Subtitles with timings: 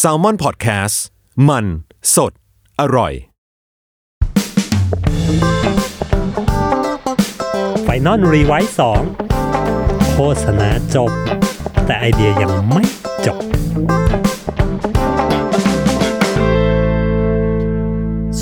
[0.00, 0.96] Salmon Podcast
[1.48, 1.64] มัน
[2.14, 2.32] สด
[2.80, 3.12] อร่อย
[7.84, 9.02] Final Revise สอง
[10.12, 11.10] โฆษณาจบ
[11.86, 12.84] แต่ไอเดียยังไม่
[13.26, 13.38] จบ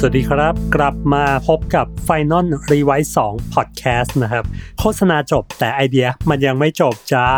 [0.07, 4.45] วัสดีครับ กลับมาพบกับ Final r e v i s e 2 Podcast นะครับ
[4.79, 7.29] โฆษณาจบแต่ไอเดียมันยังไม่จบจ้า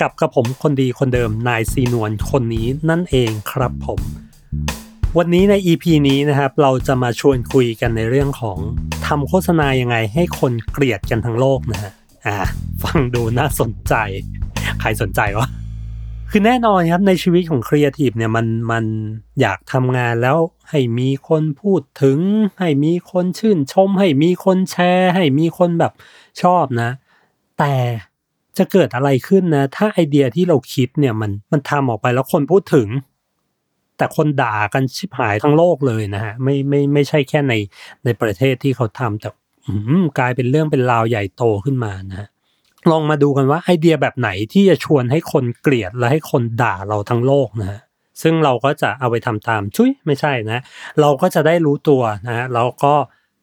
[0.00, 4.00] กับกับผมคนดีคนเดิมนายซีนวลคนนี้นั่นเองครับผม
[5.18, 8.58] วันนี้ใน EP นี้นะครับ เราจะมาชวนคุยกันในเรื่องของ
[9.06, 11.92] ทำโฆษณายังไงให้คนเกลียดกันทั้งโลกนะฮะ
[12.26, 12.36] อ่า
[12.82, 13.94] ฟังดูน่าสนใจ
[14.80, 15.48] ใครสนใจวะ
[16.30, 18.84] คือแน่นอนครับในชีวิตของครีเอทีฟเนี่ยมันมัน
[19.40, 20.36] อยากทำงานแล้ว
[20.70, 22.18] ให้มีคนพูดถึง
[22.58, 25.92] ให้มีคนชื่นชม ให้มีคนแชร์ ให้มีคนแบบ
[26.42, 26.90] ชอบนะ
[27.58, 27.74] แต่
[28.58, 32.88] จะเกิดอะไรขึ้นนะ ถ้าไอเดียที่เราคิดเนี่ยมันมันทำออกไปแล้วคนพูดถึง
[33.96, 37.54] แต่คนด่ากันชิบหายทั้งโลกเลยนะฮะไม่ไม่ไม่ใช่แค่ใน
[38.04, 39.30] ในประเทศที่เขาทำแต่
[40.18, 42.28] กลายเป็นเรื่องเป็นราวใหญ่โตขึ้นมานะฮะ
[42.90, 47.80] ลองมาดูกันว่าไอเดียแบบไหนที่จะชวนให้คนเกลียดและให้คนด่าเราทั้งโลกนะฮะ
[48.22, 50.60] ซึ่งเราก็จะเอาไปทำตามชุยไม่ใช่นะ
[51.00, 52.94] เราก็จะได้รู้ตัวนะฮะเราก็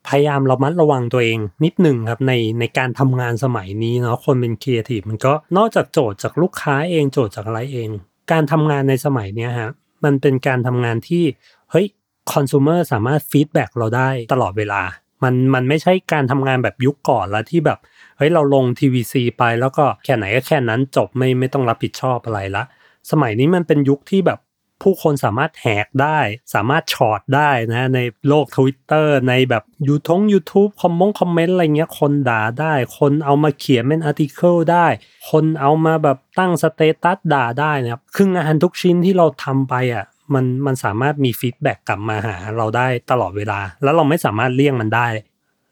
[0.07, 7.89] พยายามระมัดระวังตัวเองนิดหนึ่งครับในในการทำงานสมัยนี้เนาะคนเป็นครีเอทีฟมันก็นอกจากโจทย์จากลูกค้าเองโจทย์จากอะไรเอง
[8.31, 9.69] การทำงานในสมัยเนี้ยฮะ
[10.03, 11.23] มันเป็นการทำงานที่
[11.71, 11.87] เฮ้ย
[12.33, 14.81] คอน sumer สามารถ feedback เราได้ตลอดเวลา
[15.23, 17.79] มันมันไม่ใช่การทำงานแบบยุคก่อนแล้วที่แบบ
[18.17, 22.63] เฮ้ยเราลง TVC ไปแล้วก็แค่ไหนก็แค่นั้นจบไม่ไม่ต้องรับผิดชอบอะไรละ
[23.11, 24.39] สมัยนี้มันเป็นยุคที่แบบ
[24.83, 26.19] ผู้คนสามารถแหกได้
[26.53, 34.87] สามารถฉอดได้นะในโลก Twitter ในแบบยูทง YouTube คอมมง comment อะไรเงี้ยคนด่าได้ คนเอามาเขียนเป็น article ได้
[35.29, 45.07] คนเอามาแบบตั้ง status ด่าได้นะครับ คืองานทุกชิ้นที่เราทำไปอะมันมันสามารถมี feedback กลับมาหาเราได้ตลอดเวลา แล้วเราไม่สามารถเลี่ยงมันได้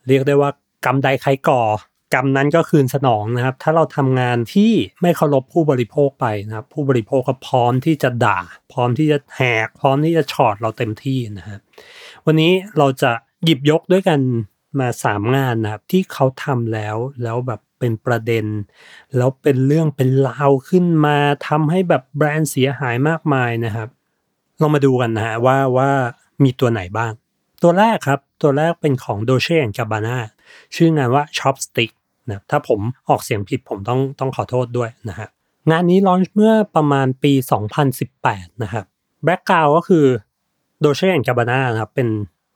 [0.08, 0.50] เรียกได้ว่า
[0.84, 1.62] กรรมใดใครก่อ
[2.12, 8.40] กรรมนั้นก็คืนสนองนะครับ ถ้าเราทำงานที่ไม่เคารพผู้บริโภคไปนะครับ ผู้บริโภคก็พร้อมที่จะด่า
[8.72, 11.60] พร้อมที่จะแหก พร้อมที่จะฉอดเราเต็มที่นะครับ
[12.26, 13.12] วันนี้เราจะ
[13.44, 14.20] หยิบยกด้วยกัน
[14.80, 18.46] มาสามงานนะครับ ที่เขาทำแล้วแล้วแบบเป็นประเด็น
[19.16, 21.16] แล้วเป็นเรื่องเป็นราวขึ้นมา
[21.48, 23.88] ทำให้แบบแบรนด์เสียหายมากมายนะครับ
[24.60, 25.90] ลองมาดูกันนะฮะว่าว่า
[26.42, 27.12] มีตัวไหนบ้าง
[27.62, 30.18] ตัวแรกครับ ตัวแรกเป็นของ Dolce Gabbana
[30.74, 31.92] ชื่องานว่า Chopstick
[32.28, 35.28] นะถ้าผมออกเสียงผิดผมต้องต้องขอโทษด้วยนะฮะ
[35.70, 37.32] งานนี้ launch เมื่อประมาณปี
[37.98, 38.84] 2018 นะครับ
[39.24, 40.06] background ก็คือ
[40.82, 42.08] Dolce Gabbana นะครับเป็น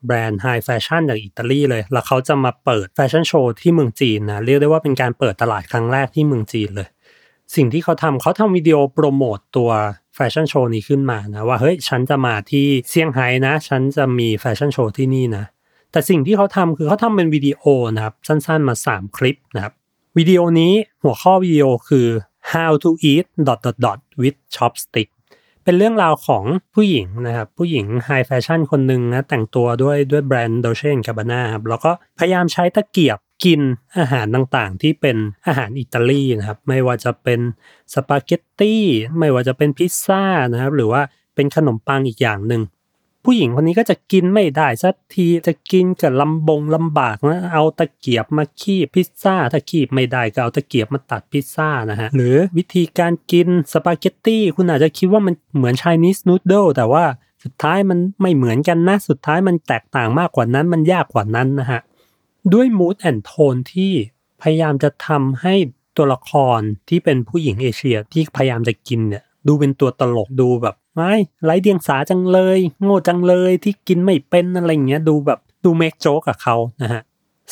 [0.07, 6.89] แบรนด์ high fashion จากอิตาลีเลย แล้วเขาจะมาเปิดแฟชั่นโชว์ที่เมืองจีนนะ เรียกได้ว่าเป็นการเปิดตลาดครั้งแรกที่เมืองจีนเลย
[7.57, 9.71] สิ่งที่เขาทำเขาทำวิดีโอโปรโมตตัว
[10.15, 15.45] แฟชั่นโชว์นี้ขึ้นมานะ ว่าเฮ้ยฉันจะมาที่เซี่ยงไฮ้นะ ฉันจะมีแฟชั่นโชว์ที่นี่นะ
[15.97, 17.63] แต่สิ่งที่เขาทำคือเขาทำเป็นวิดีโอ
[17.95, 19.73] นะครับ สั้นๆมา 3 คลิปนะครับ
[20.19, 22.07] วิดีโอนี้หัวข้อวิดีโอคือ
[22.53, 25.09] how to eat dot dot dot with chopstick
[25.65, 33.61] เป็นเรื่องราวของผู้หญิงนะครับ ผู้หญิง high fashion คนหนึ่งนะแต่งตัวด้วยด้วยแบรนด์ Dolce Gabbana ครับแล้วก็พยายามใช้ตะเกียบกิน
[33.99, 37.41] อาหารต่างๆ ที่เป็นอาหารอิตาลีนะครับ ไม่ว่าจะเป็น
[37.95, 38.83] สปาเกตตี้
[39.19, 41.03] ไม่ว่าจะเป็นพิซซ่านะครับ หรือว่า
[41.35, 42.63] เป็นขนมปังอีกอย่างหนึ่ง
[43.29, 57.05] ผู้หญิงคนนี้ก็จะกินไม่ได้สักทีจะกินกับลำบงลำบากนะเอาตะเกียบมาคีบพิซซ่า ถ้าคีบไม่ได้ก็เอาตะเกียบมาตัดพิซซ่านะฮะหรือวิธีการกินสปาเกตตี้คุณอาจจะคิดว่ามันเหมือน Chinese noodle แต่ว่า
[57.45, 61.81] สุดท้ายมันไม่เหมือนกันนะ สุดท้ายมันแตกต่างมากกว่านั้นมันยากกว่านั้นนะฮะ
[62.53, 63.93] ด้วยมูดแอนโทนที่
[64.43, 65.55] พยายามจะทำให้
[65.97, 71.13] ตัวละครที่เป็นผู้หญิงเอเชียที่พยายามจะกินเนี่ยดูเป็นตัวตลกดูแบบ ไม่
[71.45, 77.03] ไร้เดียงสาจังเลย โง่จังเลยที่กินไม่เป็นอะไรเงี้ยดูแบบดูเมกโจ๊กกับเขานะฮะ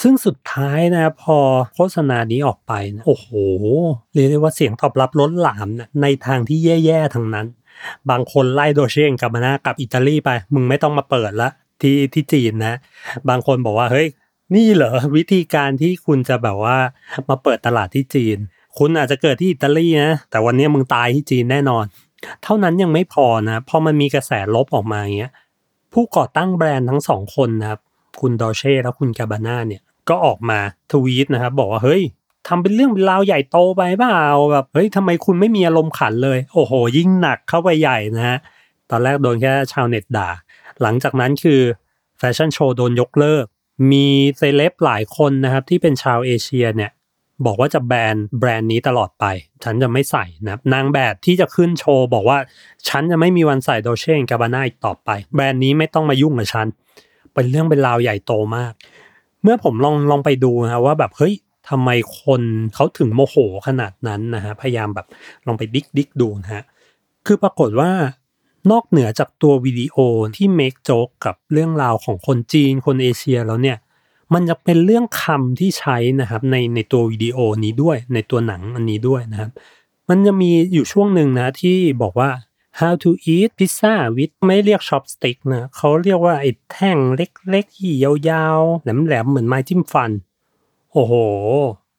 [0.02, 1.38] ซึ่งสุดท้ายนะพอ
[1.74, 3.28] โฆษณานี้ออกไปนะโอ้โห
[4.12, 7.46] เรียกได้ว่าเสียงตอบรับล้นหลามนะในทางที่แย่ๆทั้งนั้น
[8.10, 11.48] บางคนไล่โดเชงกลับมาหน้ากับอิตาลีไป มึงไม่ต้องมาเปิดละ
[11.82, 12.78] ที่ที่จีนนะ
[13.28, 14.08] บางคนบอกว่าเฮ้ย
[14.54, 16.78] นี่เหรอวิธีการที่คุณจะแบบว่า
[17.28, 18.38] มาเปิดตลาดที่จีน
[18.78, 21.84] คุณอาจจะเกิดที่อิตาลีนะแต่วันนี้มึงตายที่จีนแน่นอน
[22.42, 25.32] เท่านั้นยังไม่พอนะพอมันมีกระแสลบออกมาอย่างเงี้ย
[25.92, 27.80] ผู้ก่อตั้งแบรนด์ทั้งสองคนนะครับ
[28.20, 30.58] คุณดอเช่และคุณกาบาน่าเนี่ยก็ออกมา
[30.92, 32.02] ทวีตนะครับ บอกว่าเฮ้ย
[32.48, 38.38] ทำเป็นเรื่องเป็นราวใหญ่โตไปเปล่าแบบเฮ้ยทำไมคุณไม่มีอารมณ์ขันเลย โอ้โห ยิ่งหนักเข้าไปใหญ่นะฮะ
[38.90, 40.28] ตอนแรกโดนแค่ชาวเน็ตด่า
[40.82, 41.60] หลังจากนั้นคือ
[42.18, 43.44] แฟชั่นโชว์โดนยกเลิก
[43.92, 44.06] มี
[44.38, 46.90] เซเลบหลายคนนะครับที่เป็นชาวเอเชียเนี่ย
[47.46, 49.24] บอกว่าจะแบนแบรนด์นี้ตลอดไป
[49.64, 52.38] ฉันจะไม่ใส่นะครับนางแบบที่จะขึ้นโชว์บอกว่า
[52.88, 56.66] ฉันจะไม่มีวันใส่ Dolce Gabbana อีกต่อไป แบรนด์นี้ไม่ต้องมายุ่งกับฉัน
[57.34, 58.72] เป็นเรื่องเป็นราวใหญ่โตมาก
[59.42, 61.34] เมื่อผมลองลองไปดูนะว่าแบบเฮ้ย
[61.68, 61.90] ทำไม
[62.22, 62.42] คน
[62.74, 63.36] เขาถึงโมโห
[63.66, 65.06] ขนาดนั้นนะฮะพยายามแบบ
[65.46, 66.64] ลองไป dig dig ดูนะฮะ
[67.26, 67.90] คือปรากฏว่า
[68.70, 69.96] นอกเหนือจากตัววิดีโอ
[70.36, 73.78] ที่เมคโจ๊กกับเรื่องราวของคนจีนคนเอเชียแล้วเนี่ย
[74.34, 79.50] มันจะเป็นเรื่องคำที่ใช้นะครับในในตัววิดีโอนี้ด้วยในตัวหนังอันนี้ด้วยนะครับ
[80.08, 82.30] มันจะมีอยู่ช่วงหนึ่งนะที่บอกว่า
[82.80, 90.10] how to eat pizza with ไม่เรียก chopstick นะเขาเรียกว่าไอ้แท่งเล็กๆที่ยาวๆ แหลมๆ เหมือนไม้จิ้มฟัน
[90.92, 91.14] โอ้โห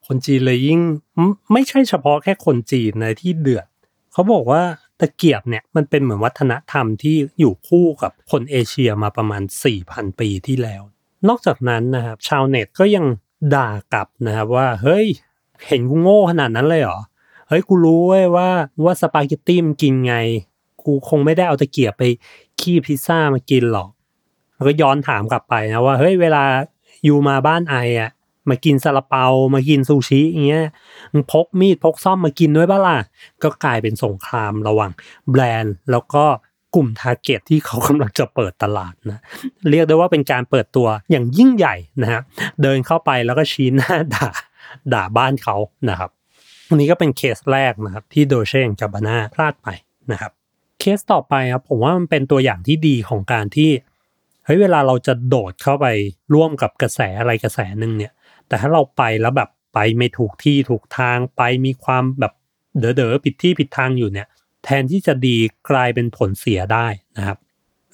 [0.06, 0.80] คนจีนเลยยิ่ง
[1.16, 3.66] ไม่ไม่ใช่เฉพาะแค่คนจีนนะที่เดือด
[4.12, 4.62] เขาบอกว่า
[5.00, 9.42] ตะเกียบเนี่ยมันเป็นเหมือนวัฒนธรรมที่อยู่คู่กับคนเอเชียมาประมาณ
[9.80, 10.82] 4,000 ปีที่แล้ว
[11.28, 13.04] นอกจากนั้นนะครับชาวเน็ตก็ยัง
[13.54, 15.06] ด่ากลับนะครับว่าเฮ้ย
[15.66, 17.00] เห็นกูโง่ขนาดนั้นเลยเหรอ
[17.48, 18.48] เฮ้ยกูรู้เว้ยว่า
[18.84, 20.14] ว่าสปาเกตตี้มันกินไง
[20.82, 22.02] กูคงไม่ได้เอาตะเกียบไป
[22.60, 23.88] ขี้พิซซ่ามากินหรอก
[24.54, 26.44] แล้วก็ย้อนถามกลับไปนะว่าเฮ้ยเวลา
[27.04, 28.10] อยู่มาบ้านไออะ
[28.48, 30.66] มากินซาลาเปามากินซูชิอย่างเงี้ย
[31.12, 32.98] มึงพกมีดพกส้อมมากินด้วยบ้าล่ะ
[33.42, 34.92] ก็กลายเป็นสงครามระหว่าง
[35.30, 36.24] แบรนด์แล้วก็
[36.76, 39.20] กลุ่ม target ที่เขากำลังจะเปิดตลาดนะ
[39.70, 42.22] เรียกได้ว่าเป็นการเปิดตัวอย่างยิ่งใหญ่นะฮะ
[42.62, 44.28] เดินเข้าไปแล้วก็ชี้หน้าด่า
[44.94, 45.56] ด่าบ้านเขา
[45.90, 46.10] นะครับ
[46.68, 49.68] อันนี้ก็เป็นเคสแรกนะครับที่ Dolce Gabbana พลาดไป
[50.12, 50.32] นะครับ
[50.80, 53.70] เคสต่อไปครับผมว่ามันเป็นตัวอย่างที่ดีของการที่
[54.44, 55.86] เฮ้ยเวลาเราจะโดดเข้าไป
[56.34, 58.12] ร่วมกับกระแสอะไรกระแสหนึ่งเนี่ย
[58.48, 62.32] แต่ถ้าเราไปแล้วแบบไปไม่ถูกที่ถูกทางไปมีความแบบ
[62.78, 64.26] เด๋อเด๋อผิดที่ผิดทางอยู่เนี่ย
[64.66, 65.36] แทนที่จะดี
[65.70, 66.86] กลายเป็นผลเสียได้
[67.16, 67.38] นะครับ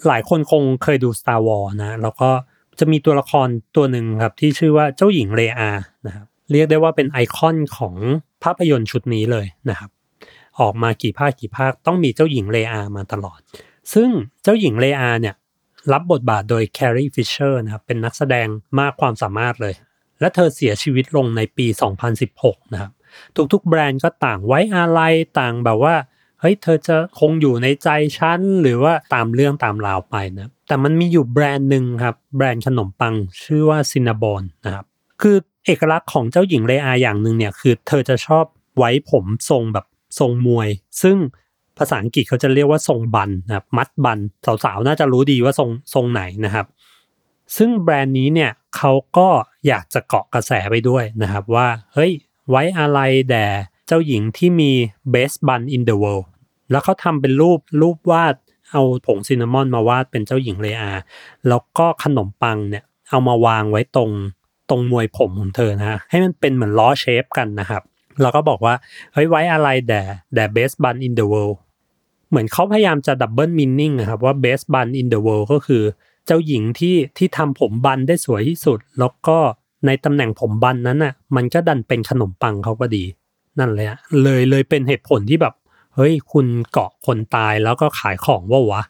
[0.08, 2.30] หลายคนคงเคยดู Star Wars นะแล้วก็
[2.78, 5.70] จะมีตัวละครตัวหนึ่งครับที่ชื่อว่าเจ้าหญิงเรอา
[6.06, 7.94] นะครับเรียกได้ว่าเป็นไอคอนของ
[8.42, 9.90] ภาพยนตร์ชุดนี้เลยนะครับ
[10.60, 13.38] ออกมากี่ภาคกี่ภาคต้องมีเจ้าหญิงเรอามาตลอด
[13.94, 14.08] ซึ่ง
[14.42, 15.34] เจ้าหญิงเลอาเนี่ย
[15.92, 18.46] รับบทบาทโดย Carrie Fisher นะครับเป็นนักแสดง
[18.78, 19.74] มากความสามารถเลย
[20.20, 21.66] และเธอเสียชีวิตลงในปี
[22.20, 22.92] 2016 นะครับ
[23.52, 25.94] ทุกๆแบรนด์ก็ต่างไว้อาลัยต่างแบบว่า
[26.42, 34.84] เฮ้ยเธอจะคงอยู่ในใจฉันหรือว่าตามเรื่องตามราวไปนะแต่มันมีอยู่แบรนด์หนึ่งครับ แบรนด์ขนมปังชื่อว่า Cinnabon นะครับ
[35.22, 35.36] คือ
[35.66, 38.44] เอกลักษณ์ของเจ้าหญิงเลอาอย่างหนึ่งเนี่ยคือเธอจะชอบ
[38.78, 39.86] ไว้ผมทรงแบบ
[40.18, 40.68] ทรงมวย
[41.02, 41.16] ซึ่ง
[41.78, 44.18] ภาษาอังกฤษเขาจะเรียกว่าทรงบันนะครับมัดบัน
[44.64, 46.66] สาวๆน่าจะรู้ดีว่าทรงทรงไหนนะครับ
[47.56, 49.28] ซึ่งแบรนด์นี้เนี่ยเขาก็
[49.66, 52.12] อยากจะเกาะกระแสไปด้วยนะครับว่าเฮ้ย
[52.50, 53.00] ไว้อะไร
[53.30, 53.46] แด่
[53.86, 54.72] เจ้าหญิงที่มี
[55.14, 56.26] best bun in the world
[56.72, 58.34] แล้วเขาทำเป็นรูปรูปวาด
[58.70, 60.90] เอาผงซินนามอนมาวาดเป็นเจ้าหญิงเลอา
[61.48, 64.10] แล้วก็ขนมปังเนี่ยเอามาวางไว้ตรง
[64.70, 67.82] ตรงมวยผมของเธอนะให้มันเป็นเหมือนล้อเชฟกันนะครับ
[68.22, 68.74] แล้วก็บอกว่า
[69.12, 70.02] เฮ้ยไว้อะไรแด่
[70.34, 71.56] แด่ best bun in the world
[72.30, 75.82] เหมือนเขาพยายามจะดับเบิลมินนิ่งนะครับว่า best bun in the world ก็คือ
[76.26, 79.38] เจ้าหญิงที่ที่ทำผมบันได้สวยที่สุด แล้วก็
[79.86, 83.04] ในตำแหน่งผมบันนั้นน่ะมันก็ดันเป็นขนมปังเขาก็ดี
[83.58, 85.54] นั่นเลยอะเลยเลยเป็นเหตุผลที่แบบ
[85.94, 88.82] เฮ้ยคุณเกาะคนตายแล้วก็ขายของว่าวะ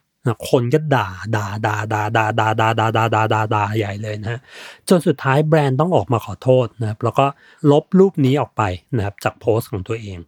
[0.51, 4.41] คนก็ด่าด่าด่าด่าด่าด่าด่าด่าด่าด่าด่าด่าใหญ่เลยนะฮะ
[4.89, 7.27] จนสุดท้ายแบรนด์ต้องออกมาขอโทษนะครับแล้วก็
[7.71, 8.63] ลบรูปนี้ออกไป
[8.97, 10.19] นะครับจากโพสต์ของตัวเอง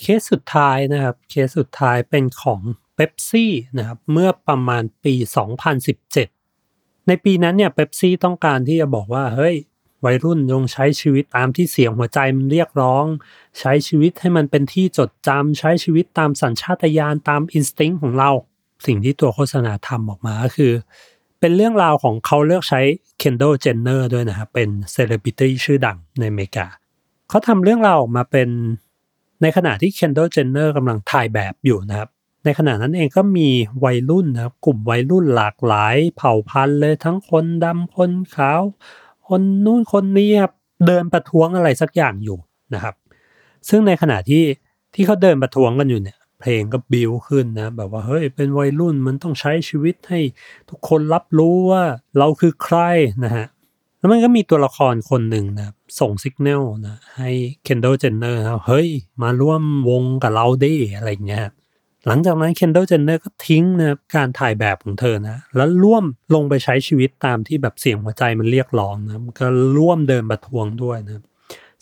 [0.00, 2.60] เคสสุดท้ายนะครับเคสสุดท้ายเป็นของ
[2.94, 5.14] เบปซี่นะครับเมื่อประมาณปี
[6.30, 9.56] 2017 ในปีนั้นเนี่ยเบปซี่ต้องการที่จะบอกว่าเฮ้ย
[10.04, 13.04] วัยรุ่นจงใช้ชีวิตตามที่เสียงหัวใจมันเรียกร้อง
[13.58, 18.30] ใช้ชีวิตให้มันเป็นที่จดจำใช้ชีวิตตามสัญชาตญาณตาม instinct ของเรา
[18.86, 20.72] สิ่งที่ตัวโฆษณาทำออกมาก็คือ
[21.40, 22.80] เป็นเรื่องราวของเขาเลือกใช้
[23.22, 26.66] Kendall Jenner ด้วยนะครับเป็นเซเลบริตี้ชื่อดังในอเมริกา
[27.28, 28.48] เขาทำเรื่องราวออกมาเป็น
[29.42, 32.08] ในขณะที่ Kendall Jenner กำลังถ่ายแบบอยู่นะครับ
[32.44, 33.48] ในขณะนั้นเองก็มี
[33.84, 38.62] วัยรุ่นนะครับกลุ่มวัยรุ่นหลากหลาย เผ่าพันธุ์เลยทั้งคนดำคนขาว
[39.30, 40.52] คนนู้นคนนี้ครับ
[40.86, 42.38] เดินประท้วงอะไรสักอย่างอยู่
[42.74, 42.94] นะครับ
[43.68, 44.44] ซึ่งในขณะที่
[44.94, 50.20] ที่เขาเดินประท้วงกันอยู่เนี่ย เพลงก็บิวขึ้นนะ แบบว่าเฮ้ยเป็นวัยรุ่นมันต้องใช้ชีวิตให้
[50.68, 51.82] ทุกคนรับรู้ว่า
[52.18, 52.78] เราคือใคร
[53.24, 53.46] นะฮะ
[53.98, 55.68] แล้วมันก็มีตัวละครคนหนึ่งนะ
[56.00, 57.30] ส่งสัญญาณนะให้
[57.66, 58.88] Kendall Jenner นะเฮ้ย
[59.22, 61.44] มาร่วมวงกับเราดิอะไรเงี้ย
[62.06, 66.04] หลังจากนั้นเคน d ด l เจนเนอร์ก็ทิ้งนะการถ่ายแบบของเธอนะ แล้วร่วม
[66.34, 69.46] ลงไปใช้ชีวิตตามที่แบบเสียงหัวใจมันเรียกร้องนะก็
[69.78, 71.22] ร่วมเดินประท้วงด้วยนะ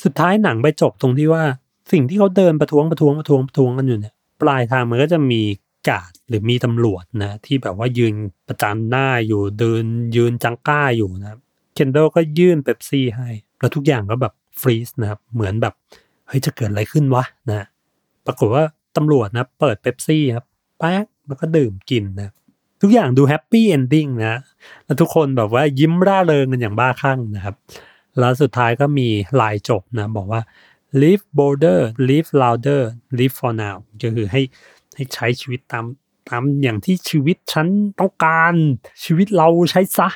[0.04, 1.44] สุดท้ายหนังไปจบตรงที่ว่า
[1.92, 5.42] สิ่งที่เขาเดินประท้วงประท้วงประท้วงประท้วงกันอยู่เนี่ย ปลายทางมันก็จะมี
[5.88, 8.14] การ์ดหรือมีตำรวจนะ ที่แบบว่ายืน
[8.48, 9.84] ประจันหน้าอยู่เดิน
[10.16, 11.38] ยืนจังก้าอยู่นะ
[11.75, 13.28] Kendall ก็ยื่นเป๊ปซี่ให้
[13.60, 15.75] แล้วทุกอย่างก็แบบ freeze นะครับเหมือนแบบ
[16.28, 17.66] เฮ้ยจะเกิดอะไรขึ้นวะนะ
[18.26, 18.64] ปรากฏว่า
[18.97, 20.47] ตำรวจนะเปิดเป๊ปซี่ครับ
[20.78, 22.30] แป๊กแล้วก็ดื่มกินนะ
[22.83, 24.40] ทุกอย่างดู happy ending นะ
[24.85, 27.54] แล้วทุกคนแบบว่ายิ้มร่าเริงกันอย่างบ้าคลั่งนะครับ
[28.18, 29.09] แล้วสุดท้ายก็มี
[29.40, 30.40] ลายจบนะ บอกว่า
[31.02, 32.83] live bolder live louder
[33.18, 34.42] live for now ก็คือให้
[34.95, 35.85] ให้ใช้ชีวิตตาม
[36.28, 37.66] ตามอย่างที่ชีวิตฉัน
[37.99, 38.54] ต้องการ
[39.04, 40.09] ชีวิตเราใช้ซะ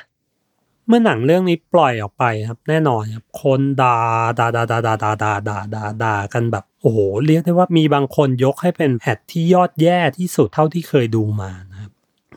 [0.87, 3.97] เมื่อหนังเรื่องนี้ปล่อยออกไปครับ แน่นอนครับ คนด่า
[4.39, 11.91] ด่าด่าด่าด่าด่าด่าด่าด่าด่ากันแบบ โอ้โห เรียกได้ว่ามีบางคนยกให้เป็นแอดที่ยอดแย่ที่สุดเท่าที่เคยดูมานะครับ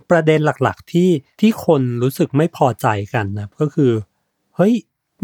[0.09, 1.09] ประเด็นหลักๆที่
[1.41, 3.91] ที่คนรู้สึกไม่พอใจกันนะก็คือ
[4.55, 4.73] เฮ้ย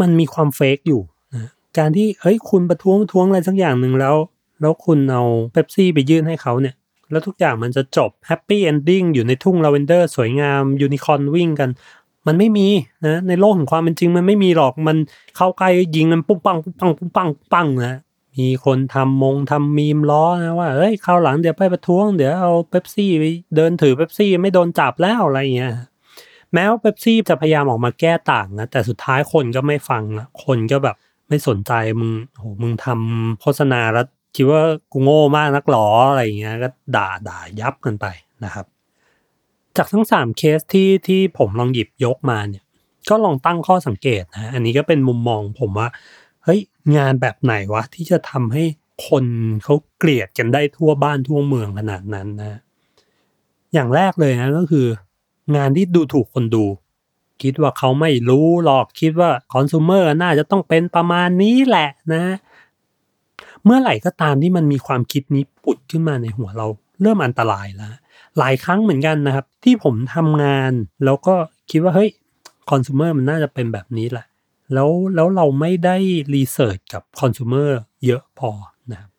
[0.01, 1.01] มันมีความ fake อยู่
[1.33, 4.15] นะการที่เฮ้ยคุณประท้วงประท้วงอะไรสักอย่างหนึ่งแล้ว
[4.61, 6.75] แล้วคุณเอาเป๊ปซี่ไปยื่นให้เขาเนี่ย
[7.11, 11.69] แล้วทุกอย่างมันจะจบ happy ending อยู่ในทุ่งลาเวนเดอร์สวยงามยูนิคอร์นวิ่งกัน
[12.27, 12.67] มันไม่มี
[13.07, 14.97] นะในโลกของความเป็นจริงมันไม่มีหรอกมัน
[15.37, 17.99] เข้าใกล้ยิงมันปุ๊บปังปุ๊บปังปุ๊บปังปังนะ
[18.37, 23.23] มีคนทำมงทำมีมล้อนะว่าเอ้ยคราวหลังเดี๋ยวไปประท้วงเดี๋ยวเอาเป๊ปซี่ไป
[23.55, 25.73] เดินถือเป๊ปซี่ไม่โดนจับแล้วอะไรเงี้ย
[26.53, 30.95] แม้ว่าเป๊ปซี่จะพยายามออกมาแก้ต่างนะแต่สุดท้ายคนก็ไม่ฟังนะคนก็แบบ
[31.29, 34.61] ไม่สนใจมึงโหมึงทำโฆษณาแล้วคิดว่า
[34.91, 38.05] กูโง่มากนักหรออะไรเงี้ยก็ด่าด่ายับกันไป
[38.43, 38.65] นะครับ
[39.77, 42.63] จากทั้งสามเคสที่ที่ผมลองหยิบยกมาเนี่ย
[43.09, 45.87] ก็ลองตั้งข้อสังเกตนะอันนี้ก็เป็นมุมมองผมว่า
[46.43, 46.59] เฮ้ย
[46.97, 48.63] งานแบบไหนวะที่จะทำให้
[49.07, 49.25] คน
[49.63, 52.59] เขาเกลียดกันได้ทั่วบ้านทั่วเมืองขนาดนั้นนะ
[53.73, 54.87] อย่างแรกเลยนะก็คือ
[55.55, 56.65] งานที่ดูถูกคนดู
[57.41, 62.23] คิดว่าเขาไม่รู้หรอกคิดว่าคอน sumer น่าจะต้องเป็นประมาณนี้แหละนะ
[63.63, 66.67] เมื่อไหร่ก็ตามที่มันมีความคิดนี้ปุดขึ้นมาในหัวเรา
[67.01, 67.93] เริ่มอันตรายแล้ว
[68.39, 70.71] หลายครั้งเหมือนกันนะครับ ที่ผมทำงาน
[71.05, 71.35] แล้วก็
[71.71, 72.09] คิดว่าเฮ้ย
[72.69, 74.25] คอน sumer มันน่าจะเป็นแบบนี้แหละ
[74.73, 75.95] แล้วแล้วเราไม่ได้
[76.35, 77.69] รีเสิร์ชกับคอน sumer
[78.05, 78.50] เยอะพอ
[78.91, 79.09] นะครับ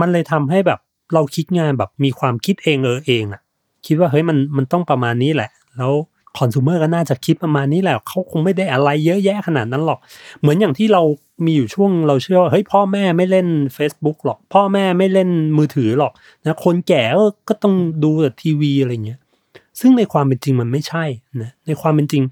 [0.00, 0.80] มันเลยทำให้แบบ
[1.14, 3.42] เราคิดงานแบบมีความคิดเองเออเองอะ
[3.86, 5.92] คิดว่าเฮ้ยมันมันต้องประมาณนี้แหละ แล้ว
[6.38, 9.98] คอน sumer ก็น่าจะคิดประมาณนี้แหละเขาคงไม่ได้อะไรเยอะแยะขนาดนั้นหรอก
[10.40, 11.02] เหมือนอย่างที่เรา
[11.44, 16.12] มีอยู่ช่วงเราเชื่อว่าเฮ้ยพ่อแม่ไม่เล่น Facebook หรอก พ่อแม่ไม่เล่นมือถือหรอก
[16.44, 17.02] นะคนแก่
[17.48, 17.74] ก็ต้อง
[18.04, 19.20] ดูแต่ทีวีอะไรเงี้ย
[19.80, 21.04] ซึ่งในความเป็นจริงมันไม่ใช่
[21.42, 22.22] นะในความเป็นจริง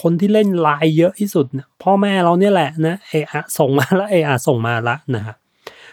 [0.00, 5.34] คนที่เล่นไลน์เยอะที่สุดนะพ่อแม่เราเนี่ยแหละนะเออะส่งมาละเออะส่งมาละนะฮะ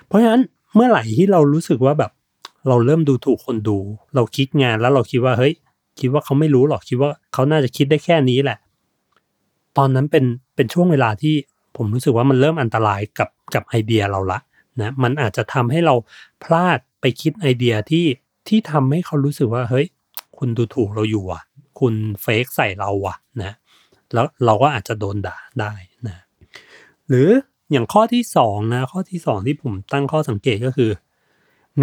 [0.07, 0.41] เพราะฉะนั้น
[0.75, 2.11] เมื่อไหร่ที่เรารู้สึกว่าแบบ
[2.67, 3.77] เราเริ่มดูถูกคนดู
[4.15, 5.53] เราคิดงานแล้วเราคิดว่าเฮ้ย
[5.99, 8.57] คิดว่าเขาไม่รู้หรอกคิดว่าเขาน่าจะคิดได้แค่นี้แหละ
[9.77, 10.25] ตอนนั้นเป็น
[10.55, 11.35] เป็นช่วงเวลาที่
[11.77, 14.39] ผมรู้สึกว่ามันเริ่มอันตรายกับกับไอเดียเราละ
[14.81, 15.95] นะมันอาจจะทำให้เรา
[16.43, 18.05] พลาดไปคิดไอเดียที่
[18.47, 19.85] ที่ทำให้เขารู้สึกว่าเฮ้ย
[20.37, 21.43] คุณดูถูกเราอยู่อะ
[21.79, 23.53] คุณ fake ใส่เราอะนะ
[24.13, 25.73] แล้วเราก็อาจจะโดนด่าได้
[26.07, 26.17] นะ
[27.07, 27.29] หรือ
[27.71, 30.91] อย่างข้อที่สองนะข้อที่สองที่ผมตั้งข้อสังเกตก็คือ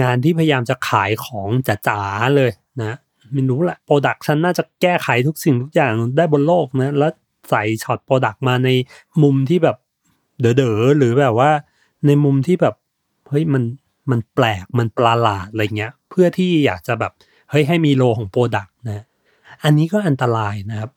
[0.01, 1.49] งานที่พยายามจะขายของ
[1.89, 2.51] จ๋าๆเลย
[2.83, 2.97] นะ
[3.33, 7.13] ไม่รู้แหละ product ฉันน่าจะแก้ไขทุกสิ่งทุกอย่างได้บนโลกนะแล้ว
[7.51, 8.71] ใส่ shot product มาใน
[9.23, 9.77] มุมที่แบบ
[10.41, 11.51] เด๋อๆหรือแบบว่า
[12.07, 12.75] ในมุมที่แบบ
[13.29, 13.63] เฮ้ยมัน
[14.11, 17.13] มันแปลกมันประหลาดอะไรเงี้ย เพื่อที่อยากจะแบบ
[17.51, 19.05] เฮ้ยให้มีโลของโปรดักนะ
[19.65, 20.91] อันนี้ก็อันตรายนะครับ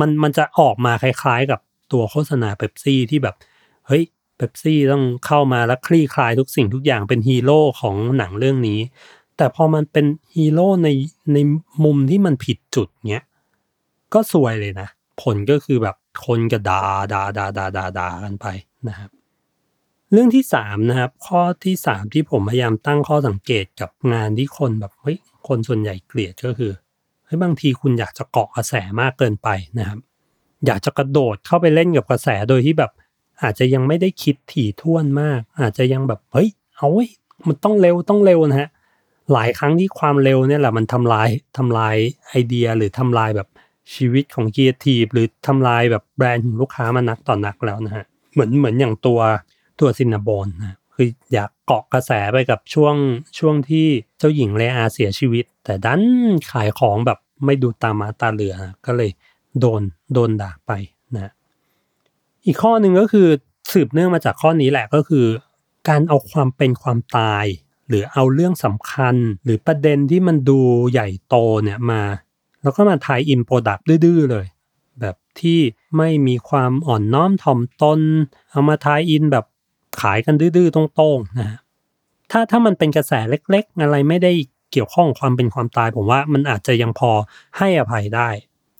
[0.00, 1.60] มันมันจะออกมาคล้ายๆกับ
[1.92, 3.36] ตัวโฆษณาเ e ปซี่ที่แบบ
[3.86, 4.02] เฮ้ย
[4.38, 8.80] เ e ปซี่ต้องเข้ามาแล้วคลี่คลายทุกสิ่งทุกอย่างเป็นฮีโร่ของหนังเรื่องนี้
[9.40, 10.88] แต่พอมันเป็นฮีโร่ใน
[11.32, 11.38] ใน
[11.84, 13.24] มุมที่มันผิดจุดเนี้ย
[14.14, 14.88] ก็สวยเลยนะ
[15.22, 16.82] ผลก็คือแบบคนก็ด่า
[17.12, 18.46] ด่าด่าด่าด่าด่ากันไป
[18.88, 19.10] นะครับ
[20.12, 25.18] เรื่องที่สามนะครับ ข้อที่สามที่ผมพยายามตั้งข้อสังเกตกับงานที่คนแบบเฮ้ย
[25.48, 26.72] คนส่วนใหญ่เกลียดก็คือ
[27.24, 29.98] เฮ้ยบางทีคุณอยากจะเกาะกระแสมากเกินไปนะครับ
[30.66, 32.90] อยากจะกระโดดเข้าไปเล่นกับกระแสโดยที่แบบ
[33.42, 37.08] อาจจะยังไม่ได้คิดถี่ถ้วนมาก อาจจะยังแบบเฮ้ยเอาเว้ย
[37.46, 38.70] มันต้องเร็วต้องเร็วนะฮะ
[39.32, 41.96] หลายครั้งที่ความเร็วเนี่ยแหละมันทำลายทำลาย
[42.28, 43.48] ไอเดียหรือทำลายแบบ
[43.94, 49.20] ชีวิตของเกียร์ทีหรือทำลายแบบแบรนด์ของลูกค้ามานักต่อนนักแล้วนะฮะเหมือนเหมือนอย่างตัว
[49.80, 52.94] ตัวซินนาบอนนะคืออยากเกาะกระแสไปกับช่วง
[53.38, 53.86] ช่วงที่
[54.18, 56.02] เจ้าหญิงเลอาเสียชีวิต แต่ดัน
[56.50, 59.10] ขายของแบบไม่ดูตามาตาเหลือนะก็เลย
[59.60, 59.82] โดน
[60.12, 60.72] โดนด่าไป
[61.14, 61.32] นะ
[62.46, 63.28] อีกข้อหนึ่งก็คือ
[63.72, 65.26] สืบเนื่องมาจากข้อนี้แหละก็คือ
[65.88, 67.44] การเอาความเป็นความตาย
[67.90, 70.60] หรือเอาเรื่องสำคัญ หรือประเด็นที่มันดู
[70.92, 72.02] ใหญ่โตเนี่ยมา
[72.62, 74.46] แล้วก็มา tie-in product ดื้อๆเลย
[75.00, 75.60] แบบที่
[75.96, 78.00] ไม่มีความอ่อนน้อมถ่อมตน
[78.50, 79.44] เอามา tie-in แบบ
[80.00, 81.58] ขายกันดื้อๆตรงๆนะฮะ
[82.30, 84.32] ถ้าถ้ามันเป็นกระแสเล็ก ๆ อะไรไม่ได้
[84.72, 87.10] เกี่ยวข้องความเป็นความตาย ผมว่ามันอาจจะยังพอ
[87.58, 88.30] ให้อภัยได้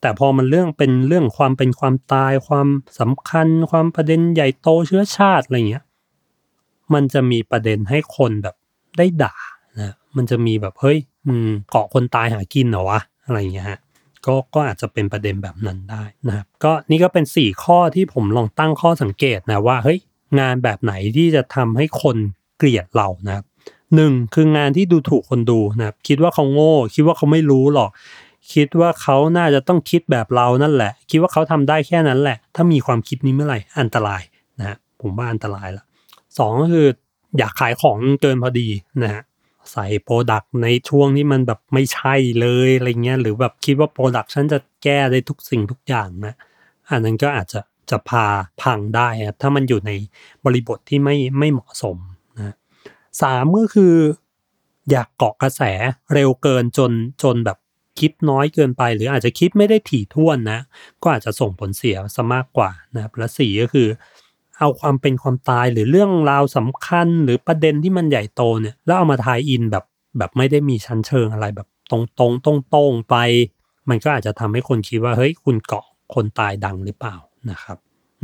[0.01, 5.85] แต่พอมันเรื่องเป็นเรื่องความเป็นความตาย ความสำคัญ ความประเด็นใหญ่โตเชื้อชาติอะไรเงี้ย
[6.95, 8.55] มันจะมีประเด็นให้คนแบบ
[8.99, 9.35] ได้ด่า
[9.79, 13.79] นะมันจะมีแบบเฮ้ยมึงเกาะคนตายหากินเหรอวะอะไรเงี้ยฮะ
[14.27, 19.99] ก็ก็อาจจะเป็นประเด็นแบบนั้นได้นะครับก็นี่ก็เป็น 4 ข้อที่ผมลองตั้งข้อสังเกตนะว่าเฮ้ย
[20.41, 22.17] งานแบบไหนที่จะทำให้คน
[22.59, 23.45] เกลียดเรานะครับ
[23.95, 27.91] หนึ่งคืองานที่ดูถูกคนดูนะครับคิดว่าเขาโง่ คิดว่าเขาไม่รู้หรอก
[28.55, 34.23] คิดว่าเขาน่าจะต้องคิดแบบเรานั่นแหละ คิดว่าเขาทำได้แค่นั้นแหละ ถ้ามีความคิดนี้เมื่อไหร่อันตราย
[34.59, 35.85] นะฮะผมว่าอันตรายละ
[36.39, 36.87] สองก็คือ
[37.39, 38.69] อยากขายของเกินพอดี
[39.03, 39.23] นะฮะ
[39.73, 46.35] ใส่ product ในช่วงที่มันแบบไม่ใช่เลยอะไรเงี้ยหรือแบบคิดว่า product ฉันจะแก้ได้ทุกสิ่งทุกอย่างนะ
[46.91, 47.61] อันนั้นก็อาจจะ
[47.91, 48.27] จะพา
[48.63, 49.91] พังได้ครับถ้ามันอยู่ใน
[50.45, 51.97] บริบทที่ไม่ไม่เหมาะสม
[52.37, 52.55] นะ
[53.23, 53.95] สามก็คือ
[54.91, 55.63] อยากเกาะกระแส
[56.13, 57.59] เร็วเกินจนจนแบบ
[58.01, 60.61] คิดน้อยเกินไป หรืออาจจะคิดไม่ได้ถี่ถ้วนนะ
[61.03, 63.89] ก็อาจจะส่งผลเสียซะมากกว่านะครับและสี่ก็คือ
[64.61, 69.85] เอาความเป็นความตายหรือเรื่องราวสำคัญ หรือประเด็นที่มันใหญ่โตเนี่ยแล้วเอามาทายอินแบบ
[70.19, 73.17] แบบไม่ได้มีชั้นเชิงอะไรแบบตรงตรงตรงตรงไป
[73.89, 77.17] มันก็อาจจะทำให้คนคิดว่าเฮ้ยคุณเกาะคนตายดังหรือเปล่า
[77.51, 77.77] นะครับ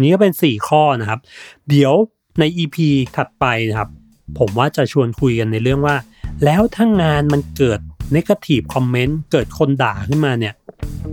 [0.02, 1.20] นี่ก็เป็น 4 ข้อนะครับ
[1.68, 1.94] เดี๋ยว
[2.38, 2.76] ใน EP
[3.16, 3.90] ถัดไปนะครับ
[4.38, 5.96] ผมว่าจะชวนคุยกันในเรื่องว่า
[6.44, 7.80] แล้วถ้างานมันเกิด
[8.16, 10.54] negative comment เกิดคนด่าขึ้นมาเนี่ย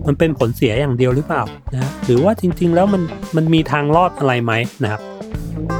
[0.08, 1.44] มันเป็นผลเสียอย่างเดียวหรือเปล่า
[1.74, 3.02] นะหรือว่าจริงๆ แล้วมัน
[3.36, 5.02] มันมีทางรอดอะไรไหมนะครับ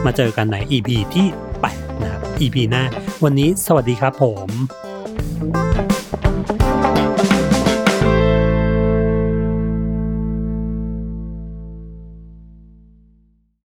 [0.06, 1.28] มาเจอกันใน EP ที่
[1.66, 2.84] 8นะครับ EP หน้า
[3.24, 4.50] วันนี้สวัสดีครับผม